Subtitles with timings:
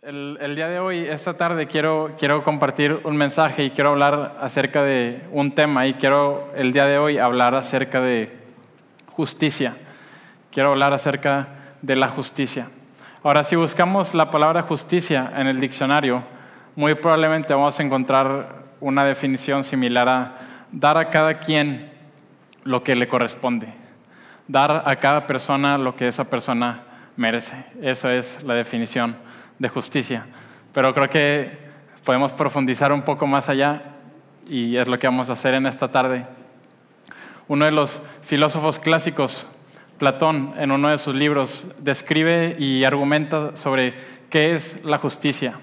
[0.00, 4.84] El, día de hoy, esta tarde, quiero, quiero compartir un mensaje y quiero hablar acerca
[4.84, 8.32] de un tema y quiero el día de hoy hablar acerca de
[9.08, 9.76] justicia.
[10.52, 11.48] Quiero hablar acerca
[11.82, 12.68] de la justicia.
[13.24, 16.22] Ahora, si buscamos la palabra justicia en el diccionario,
[16.76, 20.36] muy probablemente vamos a encontrar una definición similar a
[20.70, 21.90] dar a cada quien
[22.62, 23.74] lo que le corresponde,
[24.46, 26.84] dar a cada persona lo que esa persona
[27.16, 27.64] merece.
[27.82, 29.26] Esa es la definición
[29.58, 30.26] de justicia.
[30.72, 31.58] Pero creo que
[32.04, 33.82] podemos profundizar un poco más allá
[34.48, 36.26] y es lo que vamos a hacer en esta tarde.
[37.48, 39.46] Uno de los filósofos clásicos,
[39.98, 43.94] Platón, en uno de sus libros, describe y argumenta sobre
[44.30, 45.58] qué es la justicia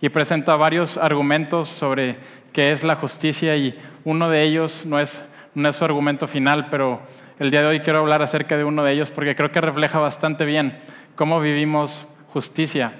[0.00, 2.16] y presenta varios argumentos sobre
[2.52, 5.22] qué es la justicia y uno de ellos no es,
[5.54, 7.00] no es su argumento final, pero
[7.38, 9.98] el día de hoy quiero hablar acerca de uno de ellos porque creo que refleja
[9.98, 10.78] bastante bien
[11.16, 12.92] cómo vivimos justicia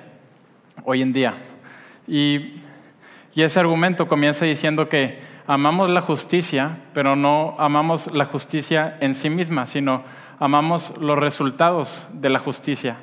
[0.85, 1.35] hoy en día.
[2.07, 2.63] Y,
[3.35, 9.29] ese argumento comienza diciendo que amamos la justicia, pero no amamos la justicia en sí
[9.29, 10.05] misma, sino
[10.39, 12.97] amamos los resultados de la justicia.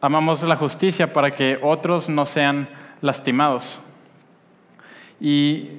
[0.00, 2.68] Amamos la justicia para que otros no sean
[3.00, 3.80] lastimados.
[5.20, 5.70] Y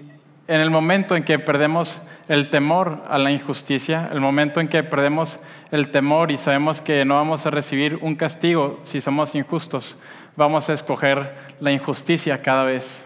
[0.50, 4.84] en el momento en que perdemos el temor a la injusticia, el momento en que
[4.84, 5.40] perdemos
[5.72, 9.98] el temor y sabemos que no vamos a recibir un castigo si somos injustos,
[10.36, 13.04] vamos a escoger la injusticia cada vez.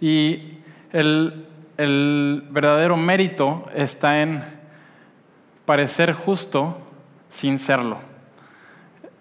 [0.00, 0.58] Y
[0.92, 4.44] el, el verdadero mérito está en
[5.64, 6.78] parecer justo
[7.30, 7.98] sin serlo.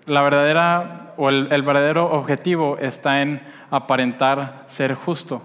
[0.06, 5.42] La verdadera o el, el, verdadero objetivo está en aparentar ser justo.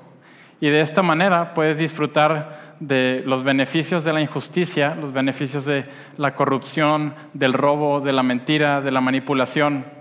[0.61, 5.85] Y de esta manera puedes disfrutar de los beneficios de la injusticia, los beneficios de
[6.17, 9.98] la corrupción, del robo, de la mentira, de la manipulación.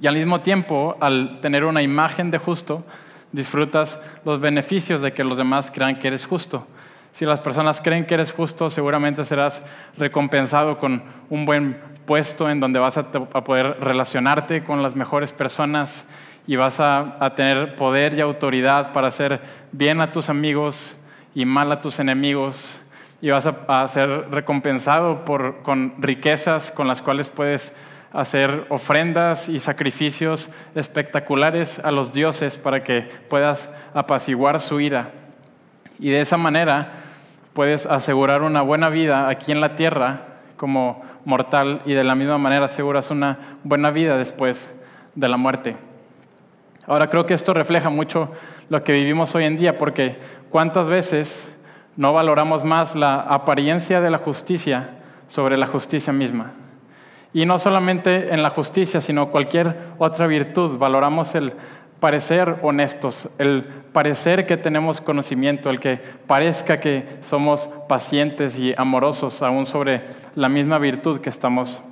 [0.00, 2.84] Y al mismo tiempo, al tener una imagen de justo,
[3.32, 6.66] disfrutas los beneficios de que los demás crean que eres justo.
[7.12, 9.62] Si las personas creen que eres justo, seguramente serás
[9.96, 16.04] recompensado con un buen puesto en donde vas a, poder relacionarte con las mejores personas
[16.46, 19.40] y vas a, a, tener poder y autoridad para hacer
[19.72, 20.96] bien a tus amigos
[21.34, 22.80] y mal a tus enemigos
[23.20, 27.72] y vas a, a ser recompensado por, con riquezas con las cuales puedes
[28.12, 35.10] hacer ofrendas y sacrificios espectaculares a los dioses para que puedas apaciguar su ira.
[35.98, 36.92] Y de esa manera
[37.52, 40.20] puedes asegurar una buena vida aquí en la tierra
[40.56, 44.72] como mortal y de la misma manera aseguras una buena vida después
[45.14, 45.76] de la muerte.
[46.86, 48.30] Ahora creo que esto refleja mucho
[48.68, 50.18] lo que vivimos hoy en día porque
[50.50, 51.48] cuántas veces
[51.96, 54.90] no valoramos más la apariencia de la justicia
[55.26, 56.52] sobre la justicia misma.
[57.36, 60.78] Y no solamente en la justicia, sino cualquier otra virtud.
[60.78, 61.52] Valoramos el
[62.00, 69.42] parecer honestos, el parecer que tenemos conocimiento, el que parezca que somos pacientes y amorosos
[69.42, 70.04] aún sobre
[70.34, 71.82] la misma virtud que estamos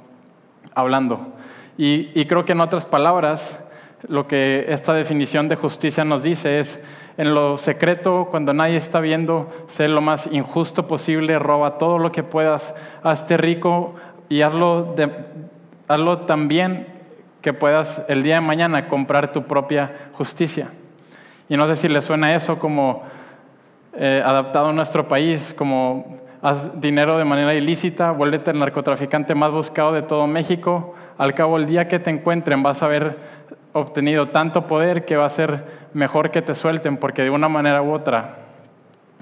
[0.75, 1.35] hablando.
[1.77, 3.59] Y, creo que en otras palabras,
[4.09, 6.81] lo que esta definición de justicia nos dice es,
[7.19, 12.13] en lo secreto, cuando nadie está viendo, ser lo más injusto posible, roba todo lo
[12.13, 12.73] que puedas,
[13.03, 13.91] hazte rico
[14.29, 15.11] y hazlo, de,
[15.89, 16.87] hazlo también
[17.41, 20.71] que puedas el día de mañana comprar tu propia justicia.
[21.49, 23.03] Y no sé si le suena eso como
[23.93, 29.53] eh, adaptado a nuestro país, como haz dinero de manera ilícita, vuélvete el narcotraficante más
[29.53, 30.95] buscado de todo México.
[31.17, 33.19] Al cabo, el día que te encuentren vas a haber
[33.73, 37.83] obtenido tanto poder que va a ser mejor que te suelten, porque de una manera
[37.83, 38.37] u otra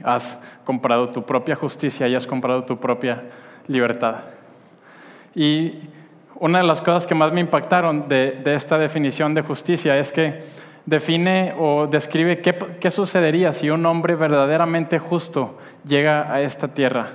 [0.05, 3.23] has comprado tu propia justicia y has comprado tu propia
[3.67, 4.17] libertad.
[5.35, 5.75] Y
[6.37, 10.13] una de las cosas que más me impactaron de, de esta definición de justicia es
[10.13, 10.41] que
[10.87, 17.11] define o describe qué, qué, sucedería si un hombre verdaderamente justo llega a esta tierra.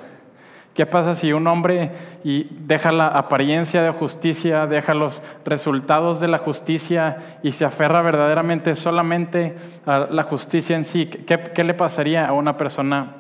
[0.74, 1.92] ¿Qué pasa si un hombre
[2.24, 8.02] y deja la apariencia de justicia, deja los resultados de la justicia y se aferra
[8.04, 9.56] verdaderamente solamente
[9.88, 11.08] a la justicia en sí?
[11.08, 13.16] ¿Qué, le pasaría a una persona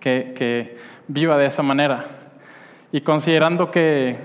[0.00, 0.76] que, que
[1.08, 2.25] viva de esa manera?
[2.92, 4.16] Y considerando que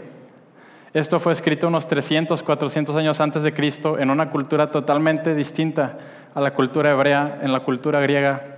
[0.94, 5.98] esto fue escrito unos 300, 400 años antes de Cristo en una cultura totalmente distinta
[6.34, 8.58] a la cultura hebrea, en la cultura griega.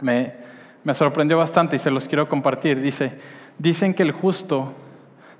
[0.00, 0.34] Me,
[0.84, 2.80] me sorprendió bastante y se los quiero compartir.
[2.80, 3.12] Dice,
[3.58, 4.72] dicen que el justo,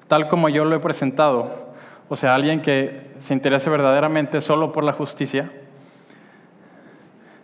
[0.09, 1.73] tal como yo lo he presentado,
[2.09, 5.51] o sea, alguien que se interese verdaderamente solo por la justicia,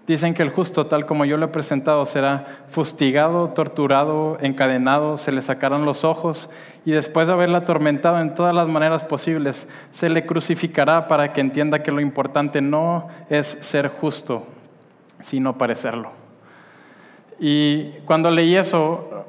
[0.09, 5.33] Dicen que el justo, tal como yo lo he presentado, será fustigado, torturado, encadenado, se
[5.33, 6.49] le sacarán los ojos
[6.87, 11.43] y después de haberle atormentado en todas las maneras posibles, se le crucificará para que
[11.43, 14.47] entienda que lo importante no es ser justo,
[15.21, 16.13] sino parecerlo.
[17.39, 19.27] Y cuando leí eso,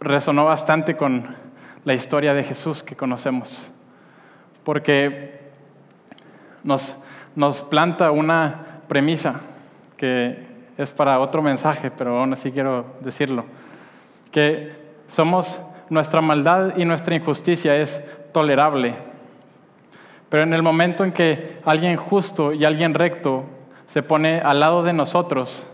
[0.00, 1.36] resonó bastante con
[1.84, 3.68] la historia de Jesús que conocemos,
[4.64, 5.50] porque
[6.62, 6.96] nos,
[7.36, 9.42] nos planta una premisa
[9.96, 10.46] que
[10.76, 13.44] es para otro mensaje, pero aún así quiero decirlo,
[14.30, 14.72] que
[15.08, 15.60] somos,
[15.90, 18.00] nuestra maldad y nuestra injusticia es
[18.32, 18.94] tolerable,
[20.28, 23.44] pero en el momento en que alguien justo y alguien recto
[23.86, 25.66] se pone al lado de nosotros,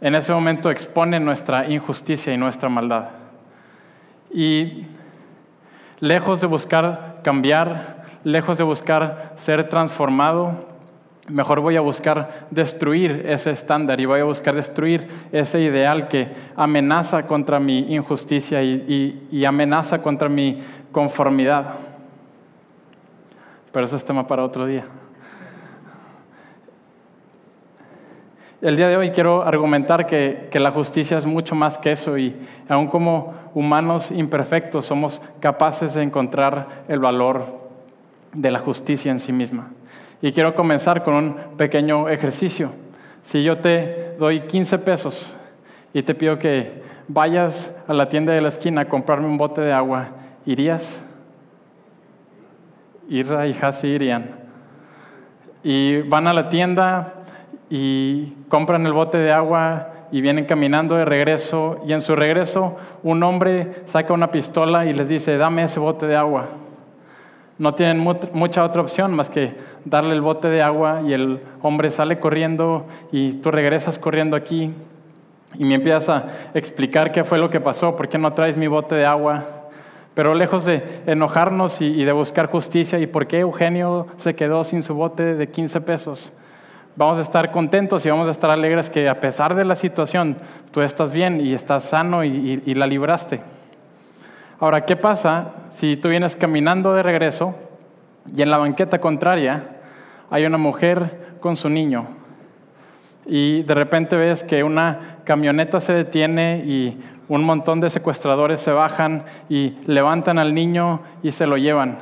[0.00, 3.10] en ese momento expone nuestra injusticia y nuestra maldad.
[4.32, 4.86] Y
[6.00, 10.75] lejos de buscar cambiar, lejos de buscar ser transformado,
[11.28, 16.28] Mejor voy a buscar destruir ese estándar y voy a buscar destruir ese ideal que
[16.54, 20.62] amenaza contra mi injusticia y, amenaza contra mi
[20.92, 21.74] conformidad.
[23.72, 24.84] Pero eso es tema para otro día.
[28.62, 32.16] El día de hoy quiero argumentar que, que, la justicia es mucho más que eso
[32.16, 32.34] y
[32.68, 37.44] aun como humanos imperfectos somos capaces de encontrar el valor
[38.32, 39.75] de la justicia en sí misma.
[40.22, 42.70] Y quiero comenzar con un pequeño ejercicio.
[43.22, 45.36] Si yo te doy 15 pesos
[45.92, 49.60] y te pido que vayas a la tienda de la esquina a comprarme un bote
[49.60, 50.08] de agua,
[50.44, 51.02] ¿irías?
[53.08, 54.30] Irra y Hasi irían.
[55.62, 57.14] Y van a la tienda
[57.68, 62.76] y compran el bote de agua y vienen caminando de regreso y en su regreso
[63.02, 66.46] un hombre saca una pistola y les dice, dame ese bote de agua.
[67.58, 67.98] No tienen
[68.32, 69.54] mucha otra opción más que
[69.86, 74.74] darle el bote de agua y el hombre sale corriendo y tú regresas corriendo aquí
[75.54, 78.66] y me empiezas a explicar qué fue lo que pasó, por qué no traes mi
[78.66, 79.44] bote de agua.
[80.12, 84.82] Pero lejos de enojarnos y, de buscar justicia y por qué Eugenio se quedó sin
[84.82, 86.32] su bote de 15 pesos,
[86.94, 90.36] vamos a estar contentos y vamos a estar alegres que a pesar de la situación
[90.72, 93.40] tú estás bien y estás sano y la libraste.
[94.58, 97.54] Ahora, ¿qué pasa si tú vienes caminando de regreso
[98.34, 99.76] y en la banqueta contraria
[100.30, 102.06] hay una mujer con su niño?
[103.26, 108.70] Y de repente ves que una camioneta se detiene y un montón de secuestradores se
[108.70, 111.98] bajan y levantan al niño y se lo llevan.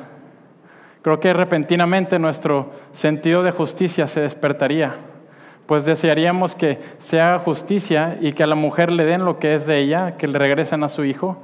[1.03, 4.95] Creo que repentinamente nuestro sentido de justicia se despertaría,
[5.67, 9.57] pues desearíamos que se haga justicia y que a la mujer le den lo que
[9.57, 11.43] es de ella, que le regresen a su hijo,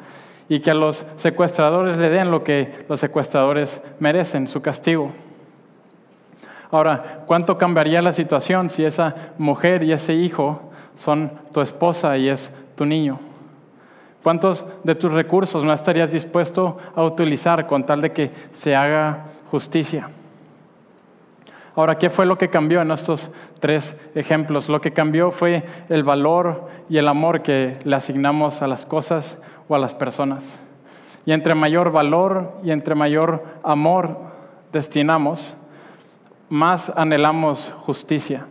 [0.51, 5.13] y que a los secuestradores le den lo que los secuestradores merecen, su castigo.
[6.73, 10.61] Ahora, ¿cuánto cambiaría la situación si esa mujer y ese hijo
[10.97, 13.21] son tu esposa y es tu niño?
[14.25, 19.27] ¿Cuántos de tus recursos no estarías dispuesto a utilizar con tal de que se haga
[19.53, 20.11] justicia?
[21.77, 23.31] Ahora, ¿qué fue lo que cambió en estos
[23.61, 24.69] tres ejemplos?
[24.69, 29.39] Lo que cambió fue el valor y el amor que le asignamos a las cosas
[29.71, 30.45] o a las personas.
[31.25, 34.19] Y entre mayor valor y entre mayor amor
[34.73, 35.55] destinamos,
[36.49, 38.47] más anhelamos justicia.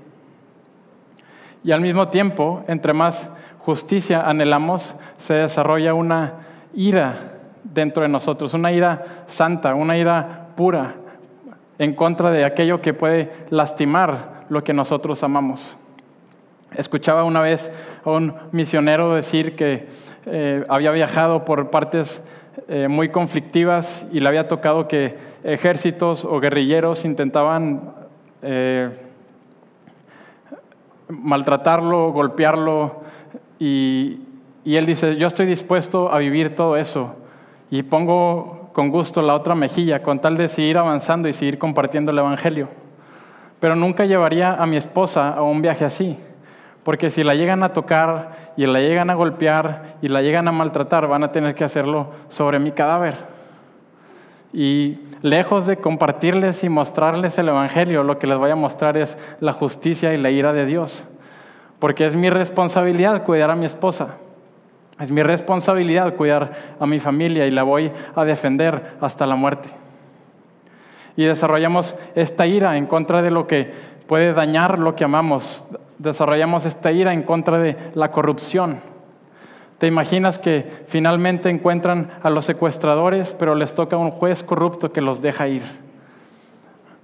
[1.62, 6.36] Y al mismo tiempo, entre más justicia anhelamos, se desarrolla una
[6.74, 7.34] ira
[7.66, 10.96] dentro de nosotros, una ira santa, una ira pura,
[11.78, 15.76] en contra de aquello que puede lastimar lo que nosotros amamos.
[16.76, 17.72] Escuchaba una vez
[18.06, 19.88] a un misionero decir que
[20.26, 22.22] eh, había viajado por partes
[22.68, 27.94] eh, muy conflictivas y le había tocado que ejércitos o guerrilleros intentaban
[28.42, 28.90] eh,
[31.08, 33.02] maltratarlo, golpearlo
[33.58, 34.20] y,
[34.64, 37.16] y él dice, yo estoy dispuesto a vivir todo eso
[37.72, 42.12] y pongo con gusto la otra mejilla con tal de seguir avanzando y seguir compartiendo
[42.12, 42.70] el Evangelio.
[43.60, 46.18] Pero nunca llevaría a mi esposa a un viaje así.
[46.84, 50.52] Porque si la llegan a tocar y la llegan a golpear y la llegan a
[50.52, 53.16] maltratar, van a tener que hacerlo sobre mi cadáver.
[54.54, 59.18] Y lejos de compartirles y mostrarles el Evangelio, lo que les voy a mostrar es
[59.40, 61.04] la justicia y la ira de Dios.
[61.80, 64.16] Porque es mi responsabilidad cuidar a mi esposa.
[65.00, 69.70] Es mi responsabilidad cuidar a mi familia y la voy a defender hasta la muerte.
[71.16, 73.72] Y desarrollamos esta ira en contra de lo que
[74.08, 75.64] puede dañar lo que amamos,
[76.00, 78.80] desarrollamos esta ira en contra de la corrupción.
[79.78, 85.00] ¿Te imaginas que finalmente encuentran a los secuestradores, pero les toca un juez corrupto que
[85.02, 85.64] los deja ir?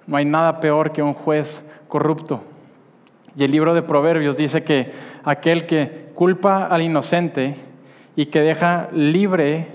[0.08, 2.44] No hay nada peor que un juez corrupto
[3.36, 4.92] Y el libro de Proverbios dice que
[5.24, 7.56] aquel que culpa al inocente
[8.16, 9.68] y que deja libre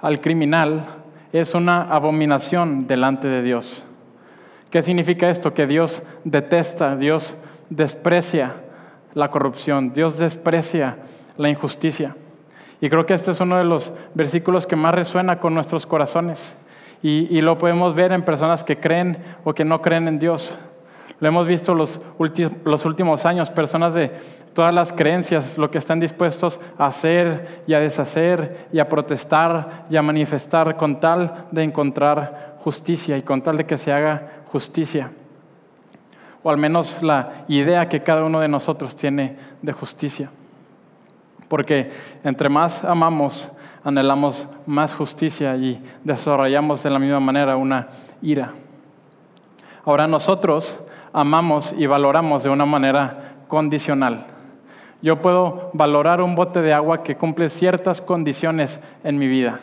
[0.00, 0.86] al criminal
[1.32, 3.84] es una abominación delante de Dios.
[4.70, 5.54] ¿Qué significa esto?
[5.54, 7.34] Que Dios detesta, Dios
[7.70, 8.54] desprecia
[9.14, 10.98] la corrupción, Dios desprecia
[11.36, 12.14] la injusticia.
[12.80, 16.54] Y creo que este es uno de los versículos que más resuena con nuestros corazones.
[17.02, 20.58] Y, lo podemos ver en personas que creen o que no creen en Dios.
[21.18, 21.98] Lo hemos visto los,
[22.84, 24.12] últimos años, personas de
[24.52, 29.86] todas las creencias, lo que están dispuestos a hacer y a deshacer y a protestar
[29.88, 34.42] y a manifestar con tal de encontrar justicia y con tal de que se haga
[34.52, 35.10] justicia.
[36.42, 40.30] O al menos la idea que cada uno de nosotros tiene de justicia.
[41.48, 41.90] Porque
[42.24, 43.48] entre más amamos,
[43.84, 47.88] anhelamos más justicia y desarrollamos de la misma manera una
[48.22, 48.52] ira.
[49.84, 50.78] Ahora nosotros
[51.12, 54.26] amamos y valoramos de una manera condicional.
[55.02, 59.60] Yo puedo valorar un bote de agua que cumple ciertas condiciones en mi vida.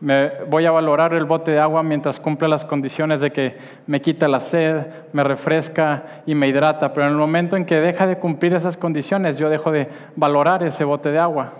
[0.00, 4.00] Me voy a valorar el bote de agua mientras cumple las condiciones de que me
[4.00, 8.06] quita la sed, me refresca y me hidrata, pero en el momento en que deja
[8.06, 11.52] de cumplir esas condiciones, yo dejo de valorar ese bote de agua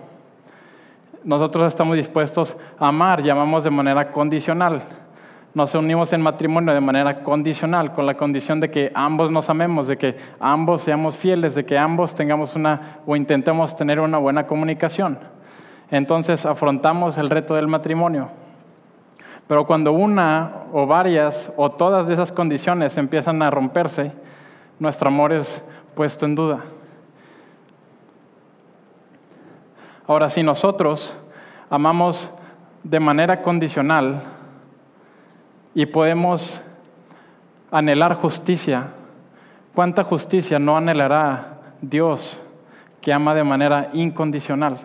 [1.23, 4.81] nosotros estamos dispuestos a amar y amamos de manera condicional.
[5.53, 9.87] Nos unimos en matrimonio de manera condicional, con la condición de que ambos nos amemos,
[9.87, 14.47] de que ambos seamos fieles, de que ambos tengamos una o intentemos tener una buena
[14.47, 15.19] comunicación.
[15.91, 18.29] Entonces afrontamos el reto del matrimonio.
[19.47, 24.13] Pero cuando una o varias o todas de esas condiciones empiezan a romperse,
[24.79, 25.61] nuestro amor es
[25.93, 26.61] puesto en duda.
[30.07, 31.13] Ahora, si nosotros
[31.69, 32.29] amamos
[32.83, 34.23] de manera condicional
[35.75, 36.61] y podemos
[37.69, 38.87] anhelar justicia,
[39.75, 42.39] ¿cuánta justicia no anhelará Dios
[43.01, 44.77] que ama de manera incondicional?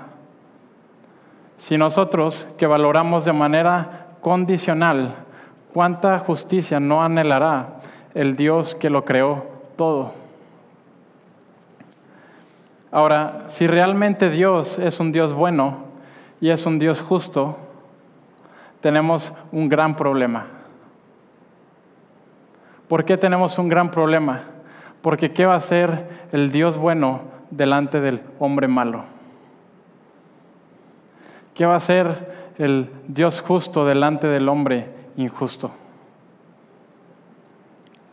[1.58, 5.14] Si nosotros que valoramos de manera condicional,
[5.72, 7.76] ¿cuánta justicia no anhelará
[8.14, 9.46] el Dios que lo creó
[9.76, 10.12] todo?
[12.90, 15.84] Ahora, si realmente Dios es un Dios bueno
[16.40, 17.56] y es un Dios justo,
[18.80, 20.46] tenemos un gran problema.
[22.88, 24.42] ¿Por qué tenemos un gran problema?
[25.02, 29.15] Porque ¿qué va a hacer el Dios bueno delante del hombre malo?
[31.56, 35.70] ¿Qué va a hacer el Dios justo delante del hombre injusto?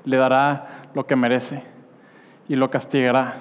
[0.05, 1.61] Le dará lo que merece
[2.47, 3.35] y lo castigará.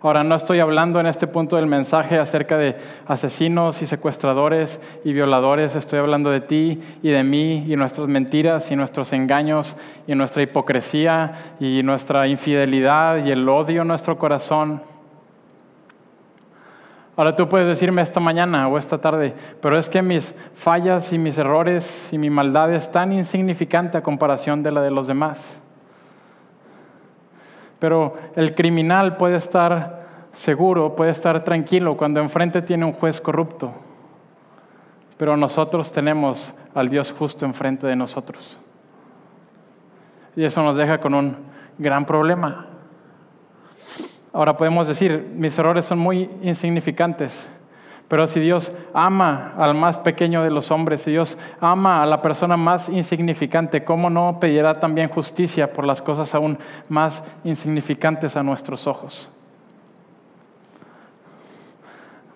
[0.00, 5.12] Ahora, no estoy hablando en este punto del mensaje acerca de asesinos y secuestradores y
[5.12, 9.76] violadores, estoy hablando de ti y de mí y nuestras mentiras y nuestros engaños
[10.06, 14.80] y nuestra hipocresía y nuestra infidelidad y el odio en nuestro corazón.
[17.14, 21.18] Ahora tú puedes decirme esta mañana o esta tarde, pero es que mis fallas y
[21.18, 25.60] mis errores y mi maldad es tan insignificante a comparación de la de los demás.
[27.78, 33.74] Pero el criminal puede estar seguro, puede estar tranquilo cuando enfrente tiene un juez corrupto.
[35.18, 38.58] Pero nosotros tenemos al Dios justo enfrente de nosotros.
[40.34, 41.36] Y eso nos deja con un
[41.76, 42.71] gran problema.
[44.32, 47.50] Ahora podemos decir, mis errores son muy insignificantes.
[48.08, 52.20] Pero si Dios ama al más pequeño de los hombres, si Dios ama a la
[52.20, 56.58] persona más insignificante, ¿cómo no pedirá también justicia por las cosas aún
[56.90, 59.30] más insignificantes a nuestros ojos?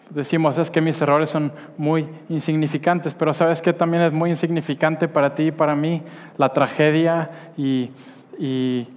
[0.08, 5.08] Decimos, es que mis errores son muy insignificantes, pero ¿sabes qué también es muy insignificante
[5.08, 6.02] para ti y para mí?
[6.38, 7.90] La tragedia y,
[8.38, 8.88] y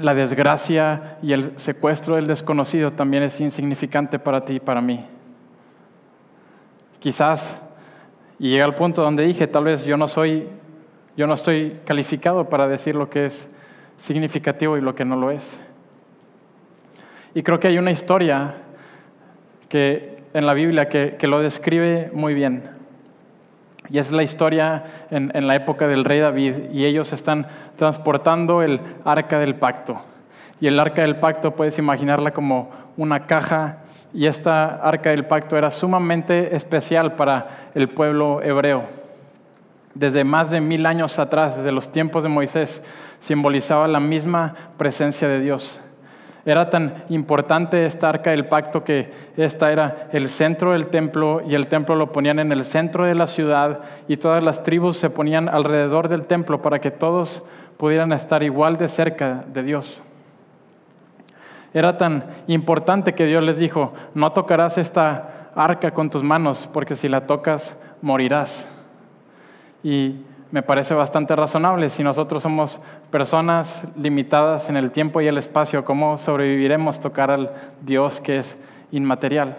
[0.00, 5.04] la desgracia y el secuestro del desconocido también es insignificante para ti y para mí.
[7.00, 7.60] Quizás,
[8.38, 10.48] y llega al punto donde dije, tal vez yo no soy,
[11.16, 13.48] yo no estoy calificado para decir lo que es
[13.98, 15.60] significativo y lo que no lo es.
[17.34, 18.54] Y creo que hay una historia
[19.68, 22.77] que, en la Biblia que, lo describe muy bien.
[23.90, 28.80] Y es la historia en, la época del rey David y ellos están transportando el
[29.04, 30.00] arca del pacto.
[30.60, 33.78] Y el arca del pacto puedes imaginarla como una caja
[34.12, 38.84] y esta arca del pacto era sumamente especial para el pueblo hebreo.
[39.94, 42.82] Desde más de mil años atrás, desde los tiempos de Moisés,
[43.20, 45.80] simbolizaba la misma presencia de Dios.
[46.48, 51.54] Era tan importante esta arca del pacto que esta era el centro del templo y
[51.54, 55.10] el templo lo ponían en el centro de la ciudad y todas las tribus se
[55.10, 57.42] ponían alrededor del templo para que todos
[57.76, 60.00] pudieran estar igual de cerca de Dios.
[61.74, 66.96] Era tan importante que Dios les dijo, no tocarás esta arca con tus manos, porque
[66.96, 68.66] si la tocas, morirás.
[69.82, 71.90] Y me parece bastante razonable.
[71.90, 77.50] Si nosotros somos personas limitadas en el tiempo y el espacio, ¿cómo sobreviviremos tocar al
[77.82, 78.56] Dios que es
[78.90, 79.58] inmaterial?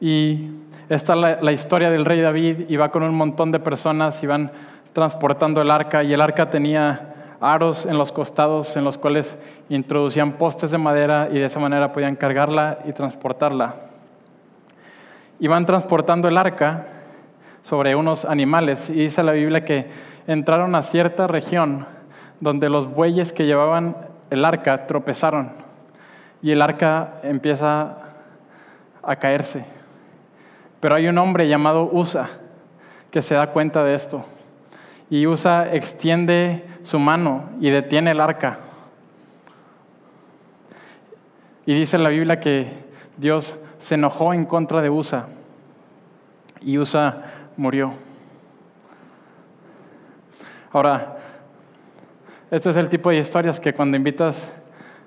[0.00, 0.50] Y
[0.88, 4.50] esta es la, historia del rey David, iba con un montón de personas, iban
[4.92, 9.36] transportando el arca y el arca tenía aros en los costados en los cuales
[9.68, 13.74] introducían postes de madera y de esa manera podían cargarla y transportarla.
[15.38, 16.95] Iban transportando el arca
[17.66, 19.88] sobre unos animales y dice la Biblia que
[20.28, 21.84] entraron a cierta región
[22.38, 23.96] donde los bueyes que llevaban
[24.30, 25.50] el arca tropezaron
[26.40, 28.04] y el arca empieza
[29.02, 29.64] a caerse.
[30.78, 32.28] Pero hay un hombre llamado Usa
[33.10, 34.24] que se da cuenta de esto
[35.10, 38.60] y Usa extiende su mano y detiene el arca.
[41.66, 42.68] Y dice la Biblia que
[43.16, 45.26] Dios se enojó en contra de Usa
[46.60, 47.94] y Usa murió.
[50.72, 51.16] Ahora,
[52.50, 54.52] este es el tipo de historias que cuando invitas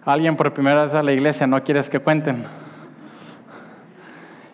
[0.04, 2.46] a alguien por primera vez a la iglesia no quieres que cuenten.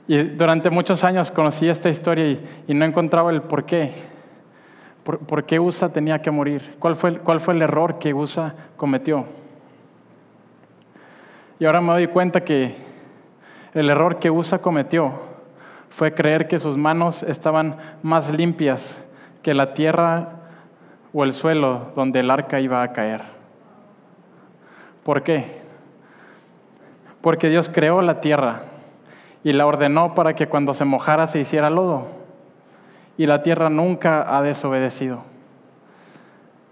[0.07, 3.91] Y durante muchos años conocí esta historia y, no encontraba el por qué.
[5.03, 6.75] ¿Por, qué USA tenía que morir?
[6.79, 9.25] ¿Cuál fue, ¿Cuál fue el error que USA cometió?
[11.59, 12.75] Y ahora me doy cuenta que
[13.73, 15.34] el error que USA cometió
[15.95, 19.01] fue creer que sus manos estaban más limpias
[19.41, 20.27] que la tierra
[21.13, 23.21] o el suelo donde el arca iba a caer.
[25.05, 25.61] ¿Por qué?
[27.21, 28.63] Porque Dios creó la tierra
[29.41, 32.07] y la ordenó para que cuando se mojara se hiciera lodo.
[33.15, 35.21] Y la tierra nunca ha desobedecido.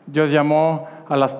[0.06, 1.34] Dios llamó a, las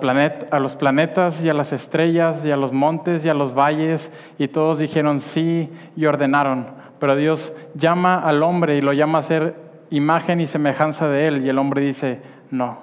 [0.50, 4.10] a los planetas y a las estrellas y a los montes y a los valles
[4.38, 6.82] y todos dijeron sí y ordenaron.
[7.04, 9.56] Pero Dios llama al hombre y lo llama a ser
[9.90, 12.78] imagen y semejanza de él y el hombre dice no.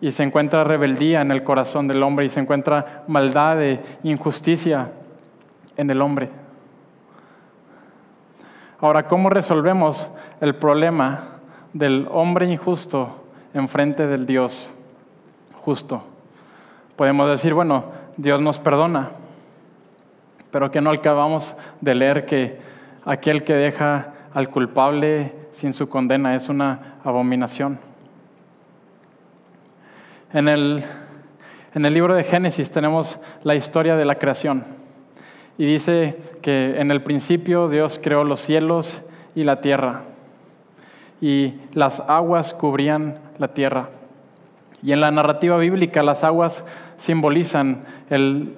[0.00, 4.90] Y se encuentra rebeldía en el corazón del hombre y se encuentra maldad e injusticia
[5.76, 6.30] en el hombre.
[8.80, 11.20] Ahora, ¿cómo resolvemos el problema
[11.72, 14.72] del hombre injusto enfrente del Dios
[15.54, 16.02] justo?
[16.96, 17.84] Podemos decir, bueno,
[18.16, 19.10] Dios nos perdona,
[20.52, 22.58] pero que no acabamos de leer que
[23.04, 27.80] aquel que deja al culpable sin su condena es una abominación.
[30.32, 30.84] En el,
[31.74, 34.64] en el libro de Génesis tenemos la historia de la creación.
[35.58, 39.02] Y dice que en el principio Dios creó los cielos
[39.34, 40.02] y la tierra.
[41.20, 43.88] Y las aguas cubrían la tierra.
[44.82, 46.64] Y en la narrativa bíblica las aguas
[47.02, 48.54] simbolizan el,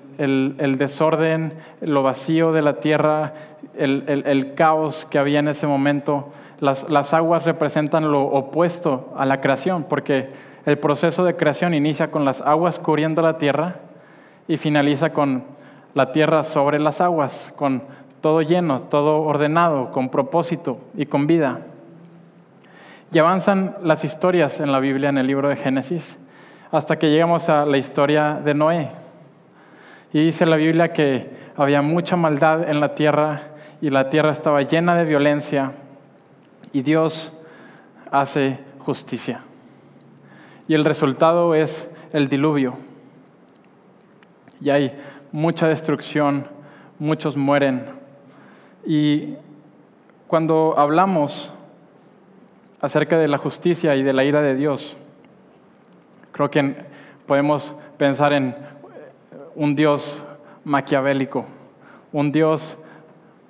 [0.76, 3.32] desorden, lo vacío de la tierra,
[3.74, 6.28] el, caos que había en ese momento.
[6.60, 10.28] Las, las aguas representan lo opuesto a la creación, porque
[10.66, 13.76] el proceso de creación inicia con las aguas cubriendo la tierra
[14.46, 15.44] y finaliza con
[15.94, 17.82] la tierra sobre las aguas, con
[18.20, 21.60] todo lleno, todo ordenado, con propósito y con vida.
[23.10, 26.18] Y avanzan las historias en la Biblia, en el libro de Génesis,
[26.76, 28.90] hasta que llegamos a la historia de Noé.
[30.12, 33.42] Y dice la Biblia que había mucha maldad en la tierra
[33.80, 35.70] y la tierra estaba llena de violencia
[36.72, 37.32] y Dios
[38.10, 39.42] hace justicia.
[40.66, 42.76] Y el resultado es el diluvio.
[44.60, 44.98] Y hay
[45.30, 46.48] mucha destrucción,
[46.98, 47.84] muchos mueren.
[48.84, 49.36] Y
[50.26, 51.52] cuando hablamos
[52.80, 54.96] acerca de la justicia y de la ira de Dios,
[56.34, 56.74] creo que
[57.26, 58.56] podemos pensar en
[59.54, 60.22] un Dios
[60.64, 61.46] maquiavélico,
[62.12, 62.76] un Dios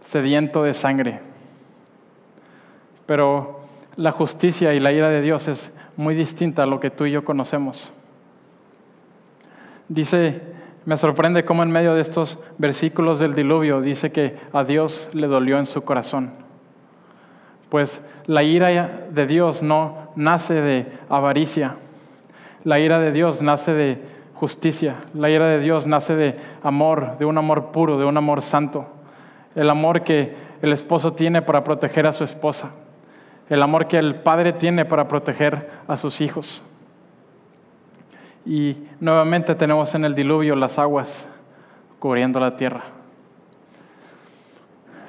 [0.05, 1.21] sediento de sangre.
[3.07, 3.63] Pero
[3.97, 7.13] la justicia y la ira de Dios es muy distinta a lo que tú y
[7.13, 7.91] yo conocemos.
[9.89, 15.09] Dice me sorprende cómo en medio de estos versículos del diluvio dice que a Dios
[15.15, 16.33] le dolió en su corazón.
[17.71, 21.77] Pues la ira de Dios no nace de avaricia,
[22.65, 24.03] la ira de Dios nace de
[24.35, 28.43] justicia, la ira de Dios nace de amor, de un amor puro, de un amor
[28.43, 28.87] santo,
[29.55, 32.71] el amor que el esposo tiene para proteger a su esposa,
[33.49, 36.63] el amor que el padre tiene para proteger a sus hijos.
[38.47, 41.27] Y nuevamente tenemos en el diluvio las aguas
[41.99, 42.83] cubriendo la tierra.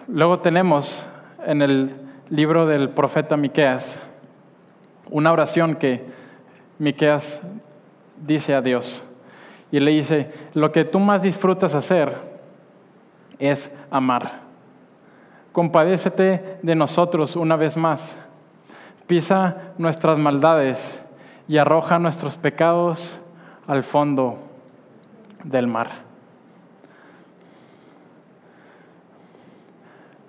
[0.08, 1.08] Luego tenemos
[1.46, 1.96] en el
[2.30, 4.00] libro del profeta Miqueas
[5.10, 6.06] una oración que
[6.78, 7.42] Miqueas
[8.18, 9.04] dice a Dios.
[9.72, 12.14] y le dice, lo que tú más disfrutas hacer
[13.40, 14.42] es amar.
[15.52, 18.18] Compadécete de nosotros una vez más.
[19.08, 21.04] Pisa nuestras maldades
[21.48, 23.20] y arroja nuestros pecados
[23.68, 24.38] al fondo
[25.44, 25.88] del mar.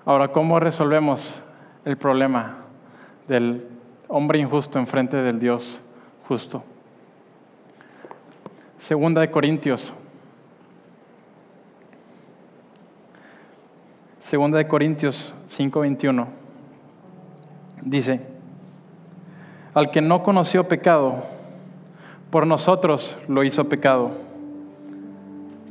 [0.04, 1.42] Ahora, ¿cómo resolvemos
[1.84, 2.58] el problema
[3.28, 3.68] del
[4.08, 5.80] hombre injusto enfrente del Dios
[6.28, 6.62] justo?
[8.78, 9.92] Segunda de Corintios.
[14.18, 16.26] Segunda de Corintios 5:21.
[17.82, 18.20] Dice,
[19.74, 21.16] al que no conoció pecado,
[22.30, 24.10] por nosotros lo hizo pecado,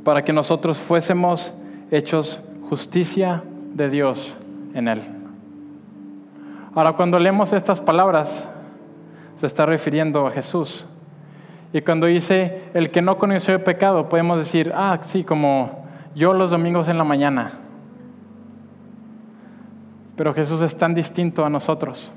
[0.04, 1.52] para que nosotros fuésemos
[1.90, 2.40] hechos
[2.70, 3.42] justicia
[3.74, 4.36] de Dios
[4.74, 5.02] en él.
[6.74, 8.48] Ahora, cuando leemos estas palabras,
[9.36, 10.86] se está refiriendo a Jesús.
[11.72, 16.32] Y cuando dice el que no conoció el pecado, podemos decir, ah, sí, como yo
[16.32, 17.52] los domingos en la mañana.
[20.16, 22.12] Pero Jesús es tan distinto a nosotros.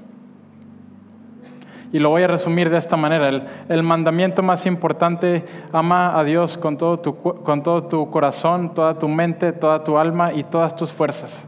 [1.91, 3.27] Y lo voy a resumir de esta manera.
[3.27, 8.73] El, el, mandamiento más importante, ama a Dios con todo, tu, con todo tu corazón,
[8.73, 11.45] toda tu mente, toda tu alma y todas tus fuerzas.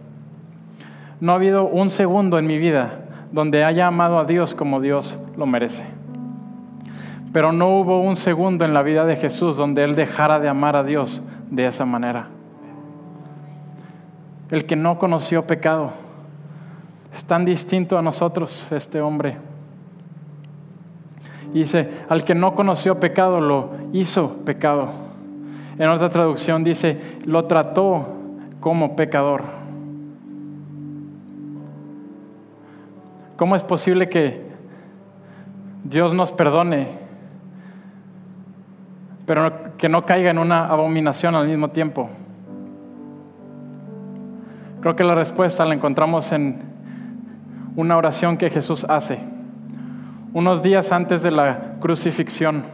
[1.22, 3.01] No ha habido un segundo en mi vida
[3.32, 5.84] donde haya amado a Dios como Dios lo merece.
[7.34, 10.76] Pero no hubo un segundo en la vida de Jesús donde Él dejara de amar
[10.76, 12.28] a Dios de esa manera.
[14.50, 15.92] El que no conoció pecado
[17.14, 19.38] es tan distinto a nosotros, este hombre.
[21.54, 24.90] Dice, al que no conoció pecado lo hizo pecado.
[25.78, 28.08] En otra traducción dice, lo trató
[28.60, 29.44] como pecador.
[33.42, 34.40] ¿Cómo es posible que
[35.84, 36.90] Dios nos perdone
[39.26, 42.08] pero que no caiga en una abominación al mismo tiempo?
[44.82, 46.62] Creo que la respuesta la encontramos en
[47.76, 49.18] una oración que Jesús hace
[50.34, 52.66] unos días antes de la crucifixión,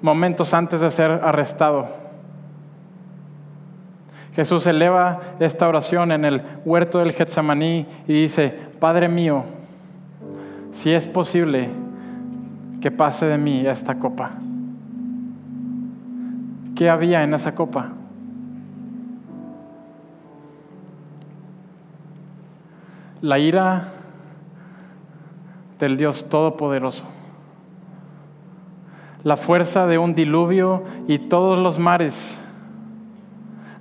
[0.00, 1.99] momentos antes de ser arrestado.
[4.32, 9.44] Jesús eleva esta oración en el huerto del Getsemaní y dice, Padre mío,
[10.72, 11.68] si es posible
[12.80, 14.30] que pase de mí esta copa.
[16.74, 17.90] ¿Qué había en esa copa?
[23.20, 23.88] La ira
[25.78, 27.04] del Dios Todopoderoso.
[29.24, 32.39] La fuerza de un diluvio y todos los mares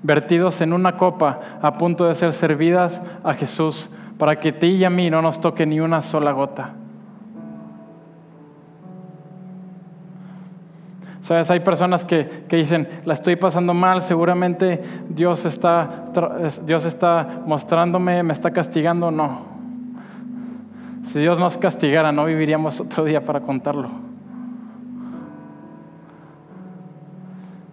[0.03, 4.85] vertidos en una copa a punto de ser servidas a Jesús para que ti y
[4.85, 6.73] a mí no nos toque ni una sola gota.
[11.21, 16.05] Sabes, hay personas que, que, dicen, la estoy pasando mal, seguramente Dios está,
[16.65, 19.11] Dios está mostrándome, me está castigando.
[19.11, 19.41] No.
[21.05, 23.89] Si Dios nos castigara, no viviríamos otro día para contarlo.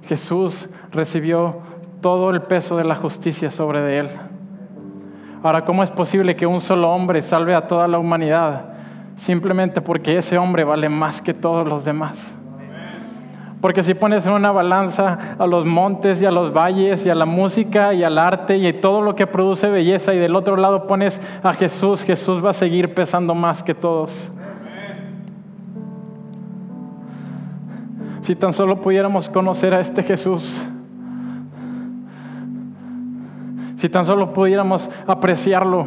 [0.02, 1.60] Jesús recibió
[2.00, 4.08] todo el peso de la justicia sobre de él.
[5.42, 8.64] Ahora, ¿cómo es posible que un solo hombre salve a toda la humanidad?
[9.16, 12.18] Simplemente porque ese hombre vale más que todos los demás.
[13.60, 17.14] Porque si pones en una balanza a los montes y a los valles y a
[17.14, 20.86] la música y al arte y todo lo que produce belleza y del otro lado
[20.86, 24.30] pones a Jesús, Jesús va a seguir pesando más que todos.
[28.22, 30.60] Si tan solo pudiéramos conocer a este Jesús.
[33.86, 35.86] Si tan solo pudiéramos apreciarlo.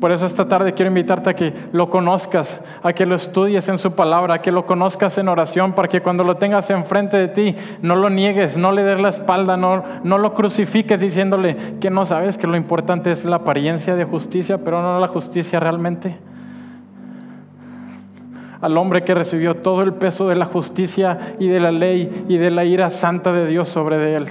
[0.00, 3.76] Por eso esta tarde quiero invitarte a que lo conozcas, a que lo estudies en
[3.76, 7.28] su palabra, a que lo conozcas en oración, para que cuando lo tengas enfrente de
[7.28, 12.06] ti no lo niegues, no le des la espalda, no, lo crucifiques diciéndole que no
[12.06, 16.16] sabes que lo importante es la apariencia de justicia, pero no la justicia realmente.
[18.62, 22.38] Al hombre que recibió todo el peso de la justicia y de la ley y
[22.38, 24.28] de la ira santa de Dios sobre de él.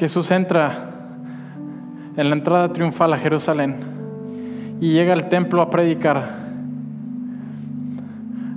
[0.00, 0.72] Jesús entra
[2.16, 3.76] en la entrada triunfal a Jerusalén
[4.80, 6.38] y llega al templo a predicar.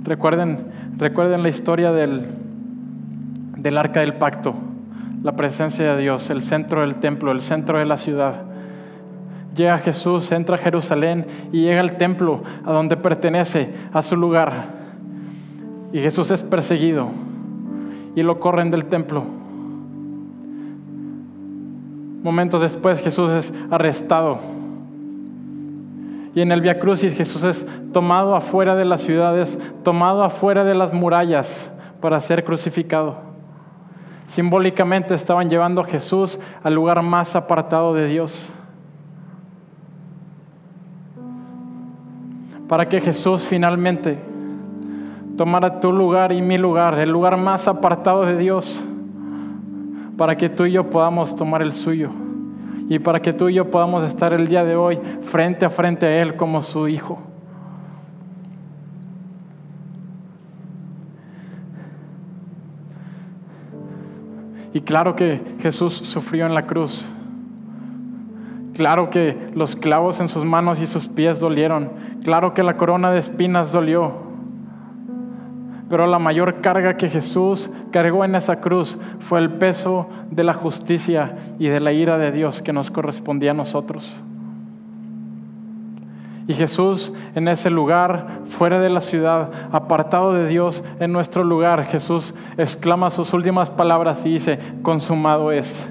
[0.04, 2.22] Recuerden, recuerden la historia del,
[3.58, 4.54] del arca del pacto,
[5.22, 8.40] la presencia de Dios, el centro del templo, el centro de la ciudad.
[9.54, 14.68] Llega Jesús, entra a Jerusalén y llega al templo a donde pertenece, a su lugar.
[15.92, 17.10] Y Jesús es perseguido
[18.16, 19.43] y lo corren del templo.
[22.24, 24.38] Momentos después Jesús es arrestado
[26.34, 30.74] Y en el Via Crucis Jesús es tomado afuera de las ciudades, tomado afuera de
[30.74, 33.18] las murallas para ser crucificado.
[34.26, 38.50] Simbólicamente estaban llevando a Jesús al lugar más apartado de Dios.
[42.66, 44.18] Para que Jesús finalmente
[45.36, 48.82] tomara tu lugar y mi lugar, el lugar más apartado de Dios,
[50.16, 52.10] para que tú y yo podamos tomar el suyo
[52.88, 56.06] y para que tú y yo podamos estar el día de hoy frente a frente
[56.06, 57.18] a Él como su Hijo.
[64.74, 67.06] Y claro que Jesús sufrió en la cruz.
[68.74, 71.92] Claro que los clavos en sus manos y sus pies dolieron.
[72.24, 74.33] Claro que la corona de espinas dolió.
[75.88, 80.54] Pero la mayor carga que Jesús cargó en esa cruz fue el peso de la
[80.54, 84.16] justicia y de la ira de Dios que nos correspondía a nosotros.
[86.46, 91.84] Y Jesús en ese lugar, fuera de la ciudad, apartado de Dios, en nuestro lugar,
[91.84, 95.88] Jesús exclama sus últimas palabras y dice, consumado es.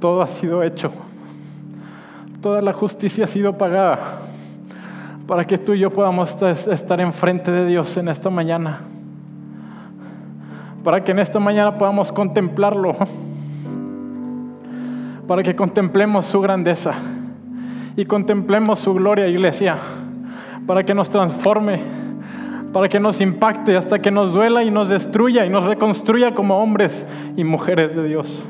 [0.00, 0.92] Todo ha sido hecho.
[2.40, 3.98] Toda la justicia ha sido pagada
[5.26, 8.80] para que tú y yo podamos estar enfrente de Dios en esta mañana.
[10.82, 12.96] Para que en esta mañana podamos contemplarlo.
[15.28, 16.92] Para que contemplemos su grandeza
[17.96, 19.76] y contemplemos su gloria, iglesia.
[20.66, 21.80] Para que nos transforme,
[22.72, 26.58] para que nos impacte hasta que nos duela y nos destruya y nos reconstruya como
[26.58, 27.06] hombres
[27.36, 28.44] y mujeres de Dios.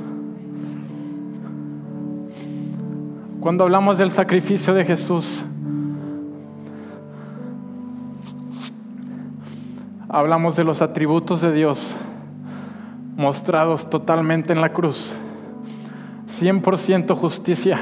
[3.41, 5.45] Cuando hablamos del sacrificio de Jesús,
[10.13, 11.97] hablamos de los atributos de Dios
[13.17, 15.15] mostrados totalmente en la cruz.
[16.39, 17.79] 100% justicia.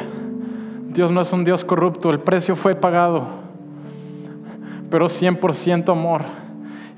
[0.90, 3.26] Dios no es un Dios corrupto, el precio fue pagado,
[4.90, 6.22] pero 100% amor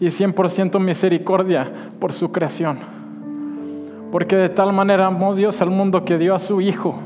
[0.01, 2.79] y 100% misericordia por su creación.
[4.11, 6.99] Porque de tal manera amó Dios al mundo que dio a su Hijo.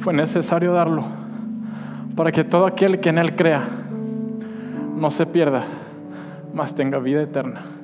[0.00, 1.04] Fue necesario darlo
[2.14, 3.85] para que todo aquel que en Él crea
[4.96, 5.62] no se pierda,
[6.54, 7.75] mas tenga vida eterna.